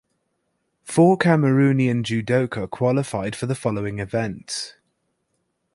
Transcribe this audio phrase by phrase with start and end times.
[0.83, 4.73] Four Cameroonian judoka qualified for the following events.